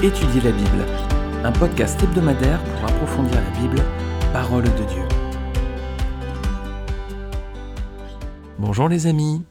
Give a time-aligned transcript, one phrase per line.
[0.00, 0.86] Étudier la Bible,
[1.42, 3.82] un podcast hebdomadaire pour approfondir la Bible,
[4.32, 5.02] parole de Dieu.
[8.60, 9.42] Bonjour les amis.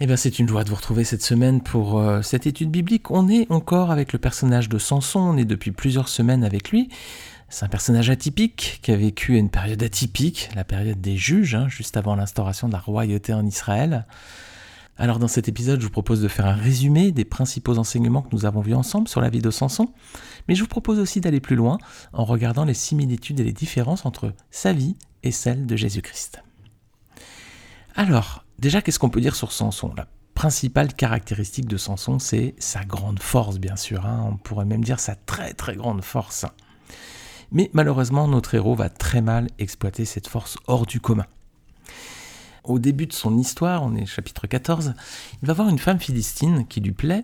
[0.00, 3.10] Eh bien, c'est une joie de vous retrouver cette semaine pour euh, cette étude biblique.
[3.10, 6.88] On est encore avec le personnage de Samson, on est depuis plusieurs semaines avec lui.
[7.50, 11.68] C'est un personnage atypique qui a vécu une période atypique, la période des juges, hein,
[11.68, 14.06] juste avant l'instauration de la royauté en Israël.
[15.02, 18.28] Alors dans cet épisode, je vous propose de faire un résumé des principaux enseignements que
[18.30, 19.88] nous avons vus ensemble sur la vie de Samson,
[20.46, 21.78] mais je vous propose aussi d'aller plus loin
[22.12, 26.44] en regardant les similitudes et les différences entre sa vie et celle de Jésus-Christ.
[27.96, 29.92] Alors, déjà, qu'est-ce qu'on peut dire sur Samson?
[29.96, 34.06] La principale caractéristique de Samson, c'est sa grande force, bien sûr.
[34.06, 34.24] Hein.
[34.30, 36.46] on pourrait même dire sa très très grande force.
[37.50, 41.26] Mais malheureusement, notre héros va très mal exploiter cette force hors du commun.
[42.64, 44.94] Au début de son histoire, on est chapitre 14,
[45.42, 47.22] il va voir une femme philistine qui lui plaît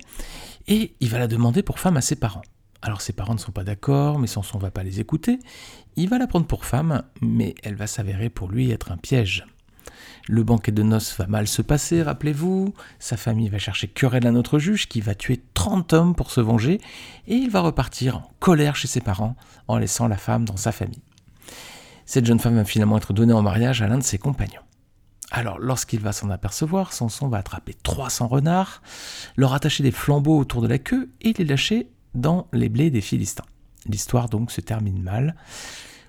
[0.67, 2.43] et il va la demander pour femme à ses parents.
[2.83, 5.39] Alors ses parents ne sont pas d'accord, mais Samson ne va pas les écouter.
[5.97, 9.47] Il va la prendre pour femme, mais elle va s'avérer pour lui être un piège.
[10.27, 12.75] Le banquet de noces va mal se passer, rappelez-vous.
[12.99, 16.41] Sa famille va chercher querelle à notre juge qui va tuer 30 hommes pour se
[16.41, 16.81] venger
[17.27, 19.37] et il va repartir en colère chez ses parents
[19.69, 21.03] en laissant la femme dans sa famille.
[22.07, 24.63] Cette jeune femme va finalement être donnée en mariage à l'un de ses compagnons.
[25.31, 28.83] Alors, lorsqu'il va s'en apercevoir, Samson va attraper 300 renards,
[29.37, 33.03] leur attacher des flambeaux autour de la queue et les lâcher dans les blés des
[33.03, 33.45] Philistins.
[33.87, 35.37] L'histoire donc se termine mal.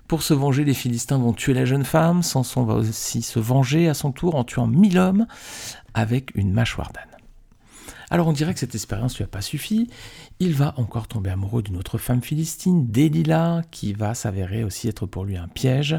[0.08, 2.22] Pour se venger, les Philistins vont tuer la jeune femme.
[2.22, 5.26] Samson va aussi se venger à son tour en tuant mille hommes
[5.94, 7.04] avec une mâchoire d'âne.
[8.10, 9.88] Alors on dirait que cette expérience lui a pas suffi.
[10.40, 15.06] Il va encore tomber amoureux d'une autre femme philistine, Delilah, qui va s'avérer aussi être
[15.06, 15.96] pour lui un piège.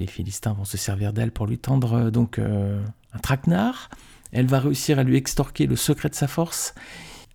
[0.00, 3.90] Les Philistins vont se servir d'elle pour lui tendre euh, donc euh, un traquenard.
[4.32, 6.74] Elle va réussir à lui extorquer le secret de sa force.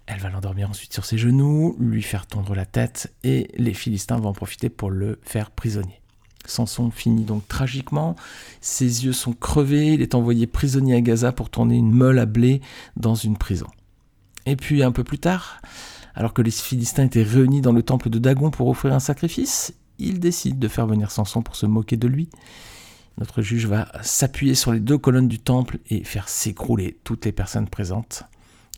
[0.06, 4.17] Elle va l'endormir ensuite sur ses genoux, lui faire tondre la tête, et les Philistins
[4.17, 6.01] vont en profiter pour le faire prisonnier.
[6.45, 8.16] Samson finit donc tragiquement,
[8.59, 12.25] ses yeux sont crevés, il est envoyé prisonnier à Gaza pour tourner une meule à
[12.25, 12.62] blé
[12.97, 13.67] dans une prison.
[14.47, 15.62] Et puis un peu plus tard,
[16.16, 19.73] alors que les Philistins étaient réunis dans le temple de Dagon pour offrir un sacrifice,
[19.99, 22.29] il décide de faire venir Samson pour se moquer de lui.
[23.17, 27.31] Notre juge va s'appuyer sur les deux colonnes du temple et faire s'écrouler toutes les
[27.31, 28.23] personnes présentes.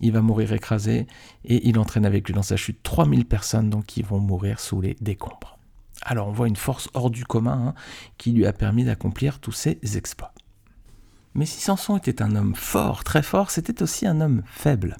[0.01, 1.05] Il va mourir écrasé
[1.45, 4.81] et il entraîne avec lui dans sa chute 3000 personnes donc qui vont mourir sous
[4.81, 5.59] les décombres.
[6.01, 7.73] Alors on voit une force hors du commun hein,
[8.17, 10.33] qui lui a permis d'accomplir tous ces exploits.
[11.35, 14.97] Mais si Samson était un homme fort, très fort, c'était aussi un homme faible.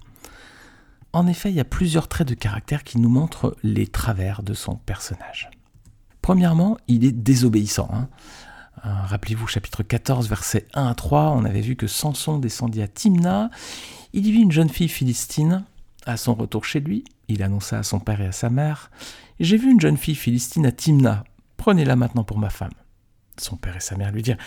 [1.14, 4.54] En effet, il y a plusieurs traits de caractère qui nous montrent les travers de
[4.54, 5.50] son personnage.
[6.22, 7.90] Premièrement, il est désobéissant.
[7.94, 8.10] Hein.
[8.86, 12.88] Euh, rappelez-vous, chapitre 14, versets 1 à 3, on avait vu que Samson descendit à
[12.88, 13.50] Timna.
[14.14, 15.64] Il y vit une jeune fille philistine.
[16.06, 18.90] À son retour chez lui, il annonça à son père et à sa mère
[19.40, 21.24] J'ai vu une jeune fille philistine à Timna.
[21.58, 22.74] Prenez-la maintenant pour ma femme.
[23.38, 24.38] Son père et sa mère lui dirent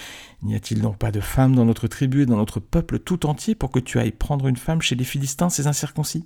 [0.42, 3.54] N'y a-t-il donc pas de femme dans notre tribu et dans notre peuple tout entier
[3.54, 6.24] pour que tu ailles prendre une femme chez les Philistins, ces incirconcis?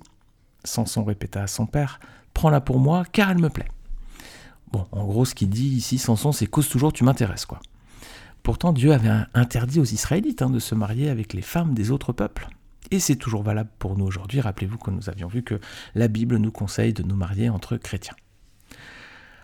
[0.63, 1.99] Samson répéta à son père
[2.33, 3.69] Prends-la pour moi, car elle me plaît.
[4.71, 7.59] Bon, en gros, ce qu'il dit ici, Samson, c'est cause toujours tu m'intéresses, quoi.
[8.43, 12.13] Pourtant, Dieu avait interdit aux Israélites hein, de se marier avec les femmes des autres
[12.13, 12.47] peuples.
[12.91, 14.41] Et c'est toujours valable pour nous aujourd'hui.
[14.41, 15.59] Rappelez-vous que nous avions vu que
[15.93, 18.15] la Bible nous conseille de nous marier entre chrétiens.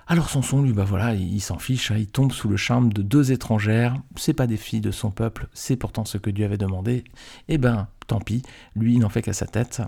[0.08, 3.02] Alors Samson, lui, bah voilà, il, s'en fiche, hein, il tombe sous le charme de
[3.02, 3.96] deux étrangères.
[4.16, 7.03] C'est pas des filles de son peuple, c'est pourtant ce que Dieu avait demandé.
[7.47, 8.44] Eh ben, tant pis,
[8.75, 9.81] lui, il n'en fait qu'à sa tête.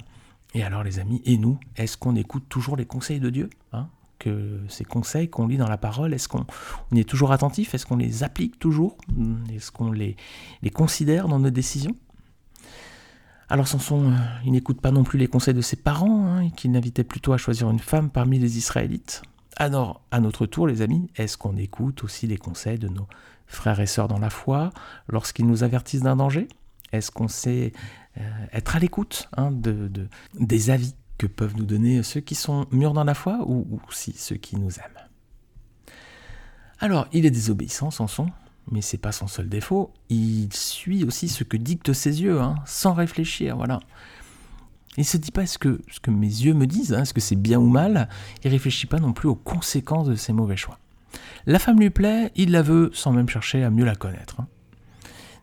[0.56, 3.90] Et alors, les amis, et nous, est-ce qu'on écoute toujours les conseils de Dieu hein?
[4.20, 6.46] Que ces conseils qu'on lit dans la parole, est-ce qu'on
[6.96, 7.74] est toujours attentif?
[7.74, 8.98] Est-ce qu'on les applique toujours?
[9.54, 10.16] Est-ce qu'on les,
[10.74, 11.96] considère dans nos décisions?
[13.50, 16.68] Alors Samson, euh, il n'écoute pas non plus les conseils de ses parents, hein, qui
[16.68, 19.22] l'invitaient plutôt à choisir une femme parmi les Israélites.
[19.56, 23.08] Alors, à notre tour, les amis, est-ce qu'on écoute aussi les conseils de nos
[23.48, 24.72] frères et sœurs dans la foi
[25.08, 26.50] lorsqu'ils nous avertissent d'un danger?
[26.92, 27.72] Est-ce qu'on sait
[28.18, 29.90] euh, être à l'écoute hein, de,
[30.40, 34.14] des avis que peuvent nous donner ceux qui sont mûrs dans la foi ou, aussi
[34.14, 35.94] ceux qui nous aiment.
[36.80, 38.28] Alors, il est désobéissant, Samson,
[38.72, 39.92] mais c'est pas son seul défaut.
[40.10, 43.80] Il suit aussi ce que dictent ses yeux, hein, sans réfléchir, voilà.
[44.98, 47.22] Il se dit pas ce que, ce que mes yeux me disent, hein, est-ce que
[47.22, 48.10] c'est bien ou mal.
[48.44, 50.80] Il réfléchit pas non plus aux conséquences de ses mauvais choix.
[51.46, 54.40] La femme lui plaît, il la veut sans même chercher à mieux la connaître.
[54.40, 54.48] Hein.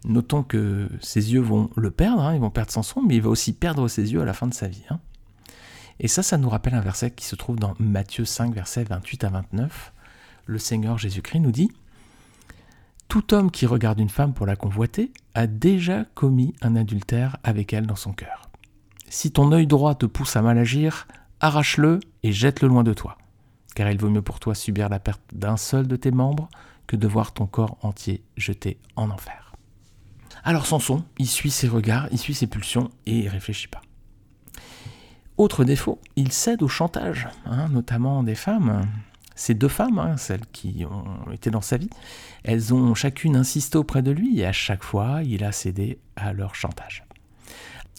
[0.04, 3.52] Notons que ses yeux vont le perdre, ils vont perdre Samson, mais il va aussi
[3.52, 4.84] perdre ses yeux à la fin de sa vie.
[6.00, 9.24] Et ça, ça nous rappelle un verset qui se trouve dans Matthieu 5, versets 28
[9.24, 9.92] à 29.
[10.46, 11.70] Le Seigneur Jésus-Christ nous dit
[13.08, 17.72] Tout homme qui regarde une femme pour la convoiter a déjà commis un adultère avec
[17.72, 18.50] elle dans son cœur.
[19.08, 21.06] Si ton œil droit te pousse à mal agir,
[21.40, 23.16] arrache-le et jette-le loin de toi,
[23.74, 26.48] car il vaut mieux pour toi subir la perte d'un seul de tes membres
[26.86, 29.54] que de voir ton corps entier jeté en enfer.
[30.42, 33.80] Alors Samson, il suit ses regards, il suit ses pulsions et il réfléchit pas.
[35.36, 38.82] Autre défaut, il cède au chantage, hein, notamment des femmes.
[39.34, 41.90] Ces deux femmes, hein, celles qui ont été dans sa vie,
[42.44, 46.32] elles ont chacune insisté auprès de lui et à chaque fois, il a cédé à
[46.32, 47.04] leur chantage.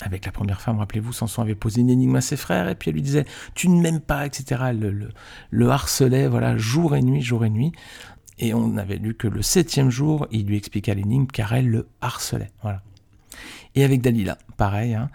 [0.01, 2.89] Avec la première femme, rappelez-vous, Samson avait posé une énigme à ses frères et puis
[2.89, 4.71] elle lui disait Tu ne m'aimes pas, etc.
[4.73, 5.09] Le,
[5.49, 7.73] le, harcelait, voilà, jour et nuit, jour et nuit.
[8.39, 11.87] Et on avait lu que le septième jour, il lui expliqua l'énigme car elle le
[12.01, 12.51] harcelait.
[12.61, 12.81] Voilà.
[13.75, 15.09] Et avec Dalila, pareil, hein.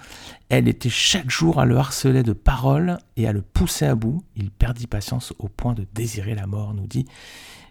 [0.48, 4.22] elle était chaque jour à le harceler de paroles et à le pousser à bout.
[4.36, 7.06] Il perdit patience au point de désirer la mort, nous dit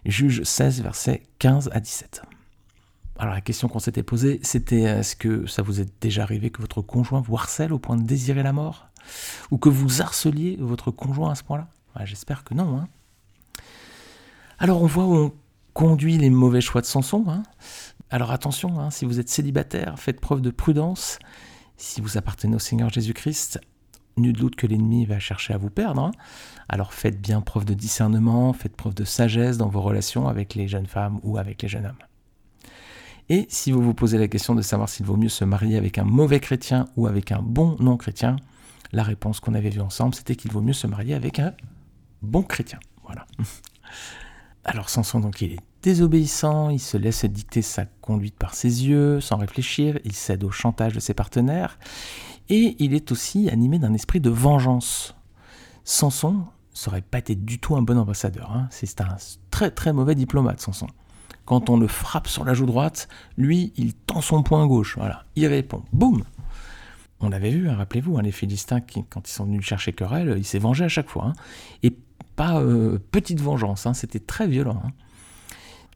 [0.04, 2.22] Juge 16, versets 15 à 17.
[3.18, 6.62] Alors la question qu'on s'était posée, c'était est-ce que ça vous est déjà arrivé que
[6.62, 8.88] votre conjoint vous harcèle au point de désirer la mort?
[9.50, 11.68] Ou que vous harceliez votre conjoint à ce point-là?
[12.04, 12.78] J'espère que non.
[12.78, 12.88] Hein.
[14.58, 15.32] Alors on voit où on
[15.74, 17.24] conduit les mauvais choix de Samson.
[17.28, 17.42] Hein.
[18.10, 21.20] Alors attention, hein, si vous êtes célibataire, faites preuve de prudence.
[21.76, 23.60] Si vous appartenez au Seigneur Jésus-Christ,
[24.16, 26.02] nul doute que l'ennemi va chercher à vous perdre.
[26.02, 26.10] Hein.
[26.68, 30.66] Alors faites bien preuve de discernement, faites preuve de sagesse dans vos relations avec les
[30.66, 31.94] jeunes femmes ou avec les jeunes hommes.
[33.28, 35.96] Et si vous vous posez la question de savoir s'il vaut mieux se marier avec
[35.96, 38.34] un mauvais chrétien ou avec un bon non-chrétien,
[38.90, 41.54] la réponse qu'on avait vue ensemble, c'était qu'il vaut mieux se marier avec un
[42.22, 42.80] bon chrétien.
[43.04, 43.24] Voilà.
[44.72, 49.20] Alors Samson, donc, il est désobéissant, il se laisse dicter sa conduite par ses yeux,
[49.20, 51.76] sans réfléchir, il cède au chantage de ses partenaires,
[52.48, 55.16] et il est aussi animé d'un esprit de vengeance.
[55.82, 58.68] Samson serait pas du tout un bon ambassadeur, hein.
[58.70, 59.16] c'est un
[59.50, 60.86] très très mauvais diplomate, Samson.
[61.46, 65.24] Quand on le frappe sur la joue droite, lui, il tend son poing gauche, voilà,
[65.34, 66.22] il répond, boum
[67.18, 70.36] On l'avait vu, hein, rappelez-vous, hein, les Philistins, qui, quand ils sont venus chercher querelle,
[70.38, 71.32] il s'est vengé à chaque fois.
[71.82, 71.96] Et
[72.40, 74.80] pas euh, petite vengeance, hein, c'était très violent.
[74.82, 74.92] Hein.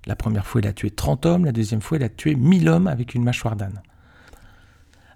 [0.05, 2.69] La première fois, il a tué 30 hommes, la deuxième fois, il a tué 1000
[2.69, 3.81] hommes avec une mâchoire d'âne.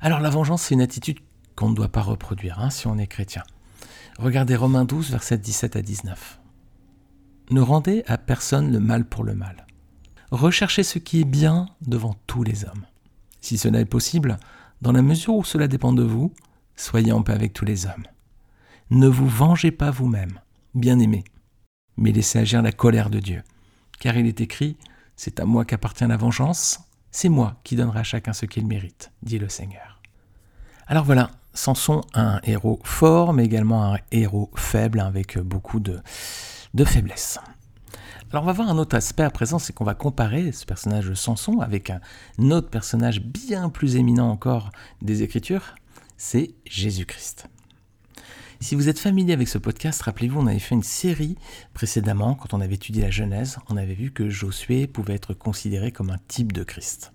[0.00, 1.18] Alors la vengeance, c'est une attitude
[1.54, 3.42] qu'on ne doit pas reproduire hein, si on est chrétien.
[4.18, 6.40] Regardez Romains 12, versets 17 à 19.
[7.50, 9.66] Ne rendez à personne le mal pour le mal.
[10.30, 12.86] Recherchez ce qui est bien devant tous les hommes.
[13.42, 14.38] Si cela est possible,
[14.80, 16.32] dans la mesure où cela dépend de vous,
[16.74, 18.06] soyez en paix avec tous les hommes.
[18.88, 20.40] Ne vous vengez pas vous-même,
[20.74, 21.24] bien-aimés,
[21.96, 23.42] mais laissez agir la colère de Dieu.
[24.00, 24.76] Car il est écrit,
[25.16, 26.78] C'est à moi qu'appartient la vengeance,
[27.10, 30.00] c'est moi qui donnerai à chacun ce qu'il mérite, dit le Seigneur.
[30.86, 36.00] Alors voilà, Samson, un héros fort, mais également un héros faible, avec beaucoup de,
[36.74, 37.40] de faiblesse.
[38.30, 41.06] Alors on va voir un autre aspect à présent, c'est qu'on va comparer ce personnage
[41.06, 42.00] de Samson avec un
[42.50, 44.70] autre personnage bien plus éminent encore
[45.00, 45.74] des Écritures,
[46.18, 47.48] c'est Jésus-Christ.
[48.60, 51.36] Si vous êtes familier avec ce podcast, rappelez-vous, on avait fait une série
[51.74, 55.92] précédemment, quand on avait étudié la Genèse, on avait vu que Josué pouvait être considéré
[55.92, 57.12] comme un type de Christ.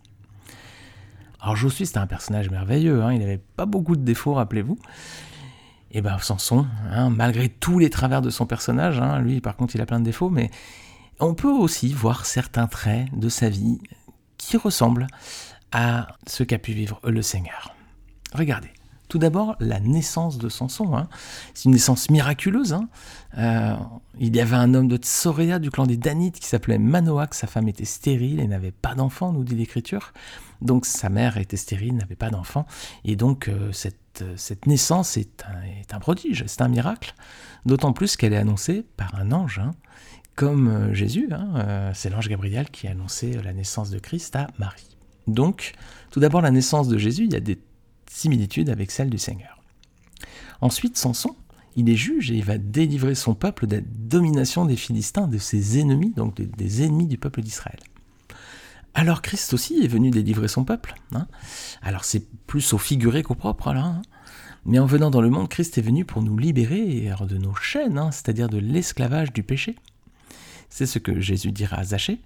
[1.42, 4.80] Alors Josué, c'était un personnage merveilleux, hein, il n'avait pas beaucoup de défauts, rappelez-vous.
[5.92, 9.76] Et bien Samson, hein, malgré tous les travers de son personnage, hein, lui par contre
[9.76, 10.50] il a plein de défauts, mais
[11.20, 13.80] on peut aussi voir certains traits de sa vie
[14.38, 15.08] qui ressemblent
[15.74, 17.76] à ce qu'a pu vivre le Seigneur.
[18.34, 18.70] Regardez.
[19.14, 20.98] Tout d'abord, la naissance de Samson.
[20.98, 21.08] Hein.
[21.54, 22.74] C'est une naissance miraculeuse.
[22.74, 22.90] Hein.
[23.38, 23.76] Euh,
[24.18, 27.36] il y avait un homme de Tsoréa du clan des Danites qui s'appelait Manoach.
[27.36, 30.14] Sa femme était stérile et n'avait pas d'enfant, nous dit l'Écriture.
[30.62, 32.66] Donc sa mère était stérile, n'avait pas d'enfant.
[33.06, 35.46] Et donc euh, cette, cette, naissance est
[35.94, 37.14] un, prodige, c'est un miracle.
[37.68, 39.60] D'autant plus qu'elle est annoncée par un ange.
[39.60, 39.76] Hein.
[40.34, 41.30] Comme euh, Jésus,
[41.94, 44.98] c'est l'ange Gabriel qui a annoncé la naissance de Christ à Marie.
[45.28, 45.74] Donc,
[46.10, 47.60] tout d'abord, la naissance de Jésus, il y a des
[48.14, 49.62] similitude avec celle du Seigneur.
[50.62, 51.36] Ensuite, Samson,
[51.76, 55.38] il est juge et il va délivrer son peuple de la domination des Philistins, de
[55.38, 57.80] ses ennemis, donc des ennemis du peuple d'Israël.
[58.94, 60.94] Alors Christ aussi est venu délivrer son peuple.
[61.14, 61.28] Hein.
[61.82, 63.86] Alors c'est plus au figuré qu'au propre là.
[63.86, 64.02] Hein.
[64.66, 67.98] Mais en venant dans le monde, Christ est venu pour nous libérer de nos chaînes,
[67.98, 69.76] hein, c'est-à-dire de l'esclavage du péché.
[70.70, 72.20] C'est ce que Jésus dira à Zachée,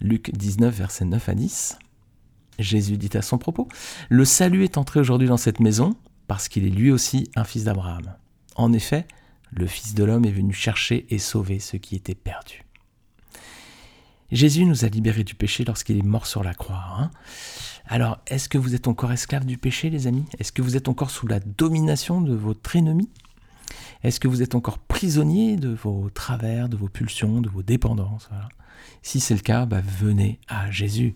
[0.00, 1.78] Luc 19, versets 9 à 10.
[2.58, 3.68] Jésus dit à son propos,
[4.08, 5.96] Le salut est entré aujourd'hui dans cette maison
[6.26, 8.14] parce qu'il est lui aussi un fils d'Abraham.
[8.56, 9.06] En effet,
[9.50, 12.64] le Fils de l'homme est venu chercher et sauver ce qui était perdu.
[14.32, 16.82] Jésus nous a libérés du péché lorsqu'il est mort sur la croix.
[16.98, 17.10] Hein.
[17.86, 20.24] Alors, est-ce que vous êtes encore esclave du péché, les amis?
[20.38, 23.08] Est-ce que vous êtes encore sous la domination de votre ennemi?
[24.02, 28.28] Est-ce que vous êtes encore prisonnier de vos travers, de vos pulsions, de vos dépendances
[29.02, 31.14] Si c'est le cas, bah, venez à Jésus.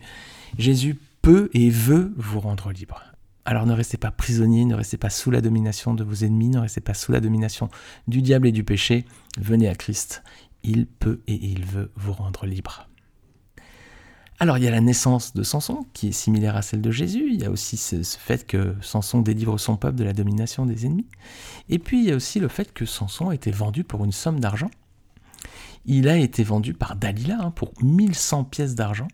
[0.59, 3.02] Jésus peut et veut vous rendre libre.
[3.44, 6.58] Alors ne restez pas prisonnier, ne restez pas sous la domination de vos ennemis, ne
[6.58, 7.70] restez pas sous la domination
[8.06, 9.06] du diable et du péché.
[9.38, 10.22] Venez à Christ,
[10.62, 12.88] il peut et il veut vous rendre libre.
[14.40, 17.28] Alors il y a la naissance de Samson qui est similaire à celle de Jésus,
[17.32, 20.87] il y a aussi ce, fait que Samson délivre son peuple de la domination des
[20.87, 21.08] ennemis,
[21.68, 24.12] et puis il y a aussi le fait que Samson a été vendu pour une
[24.12, 24.70] somme d'argent.
[25.87, 29.08] Il a été vendu par Dalila hein, pour 1100 pièces d'argent,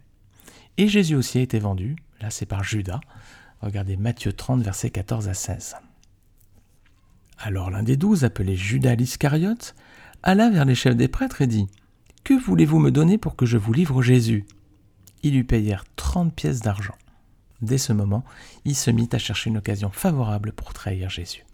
[0.79, 3.01] et Jésus aussi a été vendu, là c'est par Judas,
[3.65, 5.77] Regardez Matthieu 30, versets 14 à 16.
[7.39, 9.75] Alors l'un des douze, appelé Judas l'Iscariote,
[10.23, 11.67] alla vers les chefs des prêtres et dit
[12.25, 14.45] Que voulez-vous me donner pour que je vous livre Jésus?
[15.23, 16.95] Ils lui payèrent trente pièces d'argent.
[17.63, 18.23] Dès ce moment,
[18.67, 21.47] il se mit à chercher une occasion favorable pour trahir Jésus.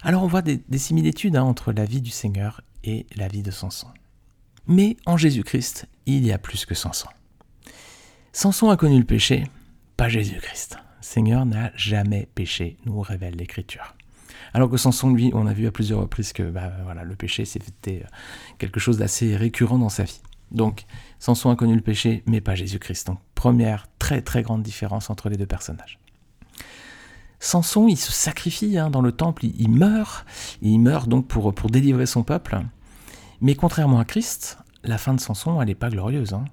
[0.00, 3.50] Alors on voit des, similitudes hein, entre la vie du Seigneur et la vie de
[3.50, 3.88] Samson.
[4.66, 7.08] Mais en Jésus-Christ, il y a plus que Samson.
[8.32, 9.44] Samson a connu le péché,
[9.96, 10.78] pas Jésus-Christ.
[11.00, 13.94] Seigneur n'a jamais péché, nous révèle l'Écriture.
[14.52, 18.02] Alors que Samson, lui, on a vu à plusieurs reprises que bah, le péché, c'était
[18.04, 18.08] euh,
[18.58, 20.20] quelque chose d'assez récurrent dans sa vie.
[20.50, 20.84] Donc,
[21.18, 23.08] Samson a connu le péché, mais pas Jésus-Christ.
[23.08, 25.98] Donc, première très très grande différence entre les deux personnages.
[27.40, 30.26] Samson, il se sacrifie hein, dans le temple, il, meurt,
[30.60, 32.58] il meurt donc pour, pour délivrer son peuple.
[33.40, 36.32] Mais contrairement à Christ, la fin de Samson, elle n'est pas glorieuse.
[36.32, 36.44] Hein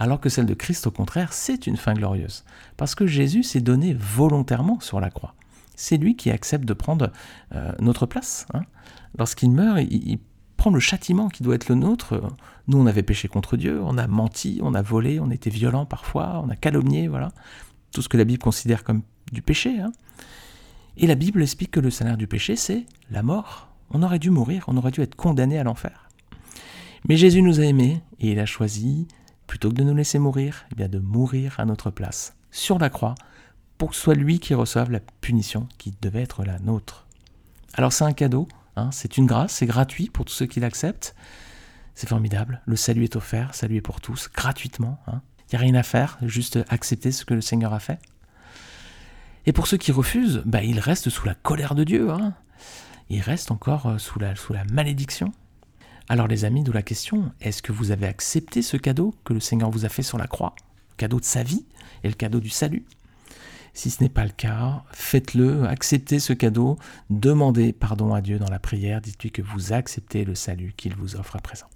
[0.00, 2.44] alors que celle de Christ, au contraire, c'est une fin glorieuse,
[2.78, 5.34] parce que Jésus s'est donné volontairement sur la croix.
[5.76, 7.12] C'est lui qui accepte de prendre
[7.54, 8.46] euh, notre place.
[8.54, 8.62] Hein.
[9.18, 10.18] Lorsqu'il meurt, il,
[10.56, 12.20] prend le châtiment qui doit être le nôtre.
[12.66, 15.86] Nous, on avait péché contre Dieu, on a menti, on a volé, on était violent
[15.86, 17.32] parfois, on a calomnié, voilà.
[17.92, 19.02] Tout ce que la Bible considère comme
[19.32, 19.80] du péché.
[19.80, 19.92] Hein.
[20.98, 23.68] Et la Bible explique que le salaire du péché, c'est la mort.
[23.90, 26.08] On aurait dû mourir, on aurait dû être condamné à l'enfer.
[27.08, 29.08] Mais Jésus nous a aimés et il a choisi
[29.50, 32.88] plutôt que de nous laisser mourir, eh bien de mourir à notre place, sur la
[32.88, 33.16] croix,
[33.78, 37.08] pour que ce soit lui qui reçoive la punition qui devait être la nôtre.
[37.74, 41.16] Alors c'est un cadeau, hein, c'est une grâce, c'est gratuit pour tous ceux qui l'acceptent.
[41.96, 45.00] C'est formidable, le salut est offert, salut est pour tous, gratuitement.
[45.08, 45.22] Il hein.
[45.50, 47.98] n'y a rien à faire, juste accepter ce que le Seigneur a fait.
[49.46, 52.12] Et pour ceux qui refusent, bah, ils restent sous la colère de Dieu.
[52.12, 52.34] Hein.
[53.08, 55.32] Ils restent encore euh, sous la malédiction.
[56.10, 59.38] Alors les amis, d'où la question, est-ce que vous avez accepté ce cadeau que le
[59.38, 60.56] Seigneur vous a fait sur la croix,
[60.90, 61.64] le cadeau de sa vie
[62.02, 62.84] et le cadeau du salut
[63.74, 66.76] Si ce n'est pas le cas, faites-le, acceptez ce cadeau,
[67.10, 71.14] demandez pardon à Dieu dans la prière, dites-lui que vous acceptez le salut qu'il vous
[71.14, 71.68] offre à présent.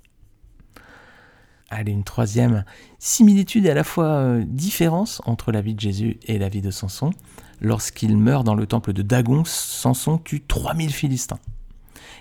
[1.71, 2.65] Allez, une troisième
[2.99, 6.61] similitude et à la fois euh, différence entre la vie de Jésus et la vie
[6.61, 7.13] de Samson.
[7.61, 11.39] Lorsqu'il meurt dans le temple de Dagon, Samson tue 3000 Philistins.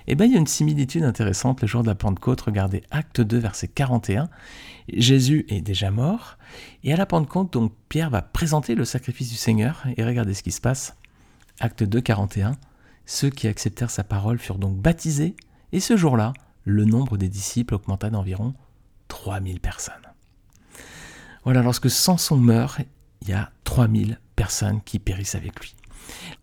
[0.07, 2.41] Eh bien, il y a une similitude intéressante le jour de la Pentecôte.
[2.41, 4.29] Regardez Acte 2, verset 41.
[4.89, 6.37] Jésus est déjà mort.
[6.83, 9.83] Et à la Pentecôte, donc, Pierre va présenter le sacrifice du Seigneur.
[9.95, 10.95] Et regardez ce qui se passe.
[11.59, 12.53] Acte 2, 41.
[13.05, 15.35] Ceux qui acceptèrent sa parole furent donc baptisés.
[15.71, 16.33] Et ce jour-là,
[16.65, 18.53] le nombre des disciples augmenta d'environ
[19.07, 19.95] 3000 personnes.
[21.43, 22.81] Voilà, lorsque Samson meurt,
[23.21, 25.75] il y a 3000 personnes qui périssent avec lui.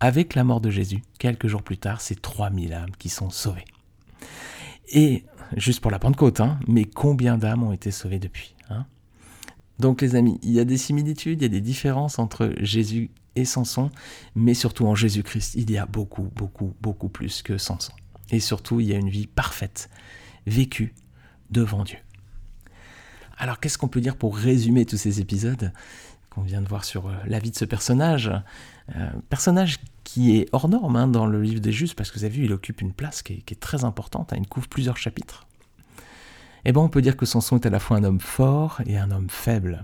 [0.01, 3.67] Avec la mort de Jésus, quelques jours plus tard, c'est 3000 âmes qui sont sauvées.
[4.89, 5.25] Et,
[5.57, 8.87] juste pour la Pentecôte, hein, mais combien d'âmes ont été sauvées depuis hein?
[9.79, 13.11] Donc les amis, il y a des similitudes, il y a des différences entre Jésus
[13.37, 13.91] et Samson,
[14.35, 17.93] mais surtout en Jésus-Christ, il y a beaucoup, beaucoup, beaucoup plus que Samson.
[18.31, 19.89] Et surtout, il y a une vie parfaite,
[20.47, 20.95] vécue
[21.51, 21.99] devant Dieu.
[23.39, 25.73] Alors qu'est-ce qu'on peut dire pour résumer tous ces épisodes?
[26.31, 28.31] Qu'on vient de voir sur euh, la vie de ce personnage.
[28.97, 32.25] Euh, personnage qui est hors norme hein, dans le livre des Justes, parce que vous
[32.25, 35.47] avez vu, il occupe une place qui est, très importante, hein, il couvre plusieurs chapitres.
[36.65, 38.97] Eh bien, on peut dire que Samson est à la fois un homme fort et
[38.99, 39.83] un homme faible.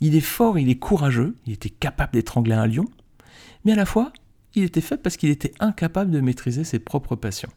[0.00, 2.86] Il est fort, il est courageux, il était capable d'étrangler un lion,
[3.64, 4.12] mais à la fois,
[4.54, 7.50] il était faible parce qu'il était incapable de maîtriser ses propres passions.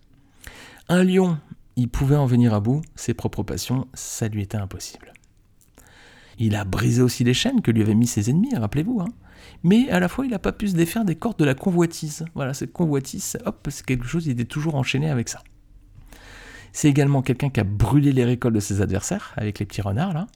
[0.90, 1.38] Un lion,
[1.75, 5.13] il pouvait en venir à bout, ses propres passions, ça lui était impossible.
[6.40, 9.02] Il a brisé aussi les chaînes que lui avaient mis ses ennemis, rappelez-vous.
[9.02, 9.10] Hein.
[9.64, 12.26] Mais à la fois, il n'a pas pu se défaire des cordes de la convoitise.
[12.36, 15.44] Voilà, cette convoitise, hop, c'est quelque chose, il était toujours enchaîné avec ça.
[16.74, 20.14] C'est également quelqu'un qui a brûlé les récoltes de ses adversaires, avec les petits renards,
[20.14, 20.28] là.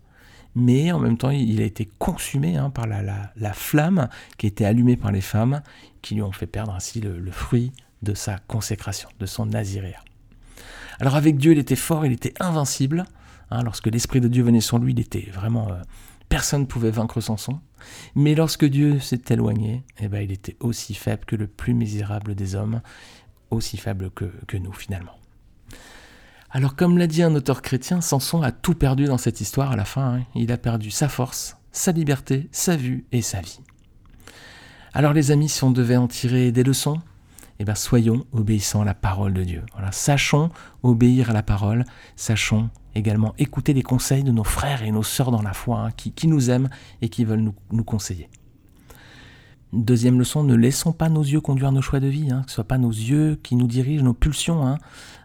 [0.57, 3.01] Mais en même temps, il a été consumé hein, par la,
[3.35, 5.61] la, flamme qui a été allumée par les femmes,
[6.01, 7.73] qui lui ont fait perdre ainsi le, le fruit
[8.03, 9.99] de sa consécration, de son naziréa.
[11.01, 13.03] Alors avec Dieu, il était fort, il était invincible,
[13.51, 15.71] Hein, lorsque l'Esprit de Dieu venait sur lui, il était vraiment...
[15.71, 15.81] Euh,
[16.29, 17.59] personne ne pouvait vaincre Samson.
[18.15, 22.35] Mais lorsque Dieu s'est éloigné, eh ben, il était aussi faible que le plus misérable
[22.35, 22.81] des hommes,
[23.51, 25.17] aussi faible que, nous finalement.
[26.49, 29.75] Alors comme l'a dit un auteur chrétien, Samson a tout perdu dans cette histoire à
[29.75, 30.15] la fin.
[30.15, 30.23] Hein.
[30.35, 33.59] Il a perdu sa force, sa liberté, sa vue et sa vie.
[34.93, 37.01] Alors les amis, si on devait en tirer des leçons,
[37.59, 39.63] eh soyons obéissants à la parole de Dieu.
[39.73, 40.49] Voilà, sachons
[40.83, 41.85] obéir à la parole,
[42.15, 45.91] sachons également écouter les conseils de nos frères et nos sœurs dans la foi, hein,
[45.91, 46.69] qui, nous aiment
[47.01, 48.29] et qui veulent nous, conseiller.
[49.73, 52.53] Deuxième leçon, ne laissons pas nos yeux conduire nos choix de vie, hein, que ce
[52.53, 54.65] ne soit pas nos yeux qui nous dirigent, nos pulsions.
[54.65, 54.77] Hein.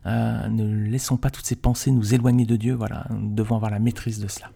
[0.06, 2.74] Euh, ne laissons pas toutes ces pensées nous éloigner de Dieu.
[2.74, 4.50] Voilà, nous devons avoir la maîtrise de cela.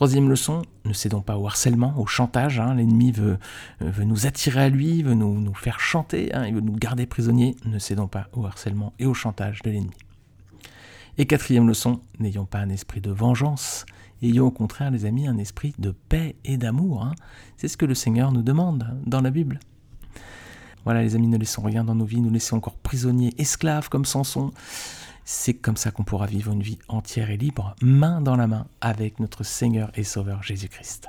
[0.00, 2.58] Troisième leçon, ne cédons pas au harcèlement, au chantage.
[2.58, 2.72] Hein.
[2.72, 3.36] L'ennemi veut,
[3.80, 6.46] veut, nous attirer à lui, veut nous, faire chanter, hein.
[6.46, 7.54] il veut nous garder prisonniers.
[7.66, 9.92] Ne cédons pas au harcèlement et au chantage de l'ennemi.
[11.18, 13.84] Et quatrième leçon, n'ayons pas un esprit de vengeance,
[14.22, 17.04] ayons au contraire, les amis, un esprit de paix et d'amour.
[17.04, 17.12] Hein.
[17.58, 19.60] C'est ce que le Seigneur nous demande dans la Bible.
[20.84, 24.06] Voilà les amis, ne laissons rien dans nos vies, nous laissons encore prisonniers, esclaves comme
[24.06, 24.50] Samson.
[25.32, 28.66] C'est comme ça qu'on pourra vivre une vie entière et libre, main dans la main,
[28.80, 31.08] avec notre Seigneur et Sauveur Jésus-Christ.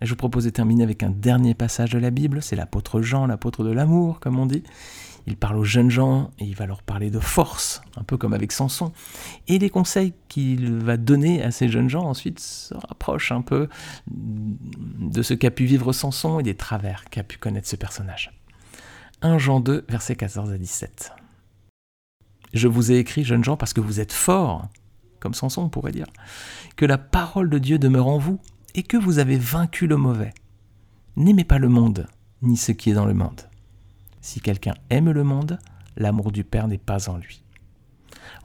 [0.00, 3.26] Je vous propose de terminer avec un dernier passage de la Bible, c'est l'apôtre Jean,
[3.26, 4.62] l'apôtre de l'amour, comme on dit.
[5.26, 8.32] Il parle aux jeunes gens et il va leur parler de force, un peu comme
[8.32, 8.90] avec Samson.
[9.48, 13.68] Et les conseils qu'il va donner à ces jeunes gens ensuite se rapprochent un peu
[14.06, 18.32] de ce qu'a pu vivre Samson et des travers qu'a pu connaître ce personnage.
[19.20, 21.12] 1 Jean 2, versets 14 à 17.
[22.54, 24.68] Je vous ai écrit, jeunes gens, parce que vous êtes forts,
[25.20, 26.06] comme Samson on pourrait dire,
[26.76, 28.40] que la parole de Dieu demeure en vous
[28.74, 30.32] et que vous avez vaincu le mauvais.
[31.16, 32.06] N'aimez pas le monde,
[32.42, 33.42] ni ce qui est dans le monde.
[34.20, 35.58] Si quelqu'un aime le monde,
[35.96, 37.42] l'amour du Père n'est pas en lui.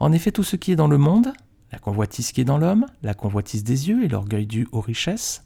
[0.00, 1.32] En effet, tout ce qui est dans le monde,
[1.72, 5.44] la convoitise qui est dans l'homme, la convoitise des yeux et l'orgueil dû aux richesses,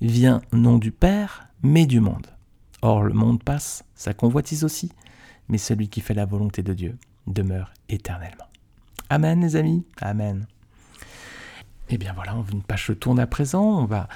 [0.00, 2.26] vient non du Père, mais du monde.
[2.82, 4.90] Or, le monde passe, sa convoitise aussi,
[5.48, 6.98] mais celui qui fait la volonté de Dieu
[7.30, 8.46] demeure éternellement.
[9.08, 10.46] Amen les amis, Amen.
[11.88, 14.08] Eh bien voilà, une page tourne à présent, on va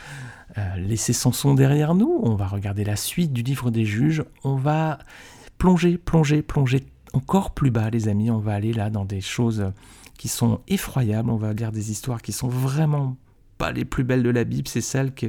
[0.56, 4.54] euh, laisser son derrière nous, on va regarder la suite du livre des juges, on
[4.54, 5.00] va
[5.58, 9.72] plonger, plonger, plonger encore plus bas les amis, on va aller là dans des choses
[10.16, 13.16] qui sont effroyables, on va lire des histoires qui sont vraiment
[13.58, 15.26] pas les plus belles de la Bible, c'est celles que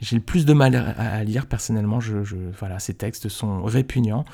[0.00, 2.00] j'ai le plus de mal à, lire personnellement,
[2.58, 4.24] voilà, ces textes sont répugnants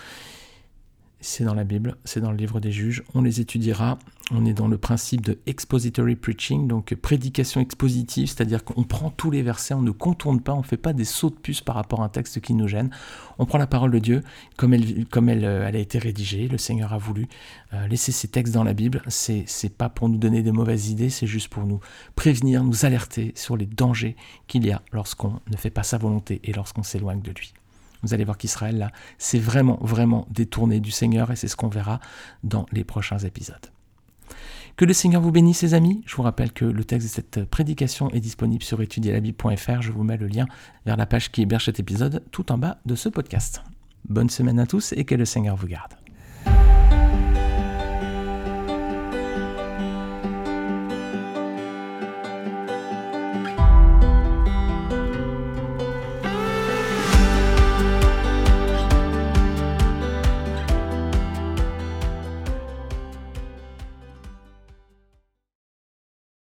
[1.22, 3.98] c'est dans la Bible, c'est dans le livre des juges, on les étudiera.
[4.34, 9.30] On est dans le principe de expository preaching, donc prédication expositive, c'est-à-dire qu'on prend tous
[9.30, 11.74] les versets, on ne contourne pas, on ne fait pas des sauts de puce par
[11.74, 12.90] rapport à un texte qui nous gêne.
[13.38, 14.22] On prend la parole de Dieu
[14.56, 17.28] comme elle, euh, a été rédigée, le Seigneur a voulu
[17.74, 19.02] euh, laisser ces textes dans la Bible.
[19.08, 21.80] C'est, c'est pas pour nous donner des mauvaises idées, c'est juste pour nous
[22.16, 26.40] prévenir, nous alerter sur les dangers qu'il y a lorsqu'on ne fait pas sa volonté
[26.44, 27.52] et lorsqu'on s'éloigne de lui.
[28.02, 31.68] Vous allez voir qu'Israël, là, c'est vraiment, vraiment détourné du Seigneur et c'est ce qu'on
[31.68, 32.00] verra
[32.42, 33.70] dans les prochains épisodes.
[34.76, 36.02] Que le Seigneur vous bénisse, les amis.
[36.06, 39.82] Je vous rappelle que le texte de cette prédication est disponible sur étudierlabible.fr.
[39.82, 40.46] Je vous mets le lien
[40.86, 43.62] vers la page qui héberge cet épisode tout en bas de ce podcast.
[44.08, 46.01] Bonne semaine à tous et que le Seigneur vous garde.